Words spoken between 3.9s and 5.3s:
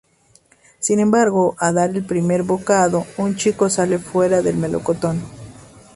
fuera del melocotón.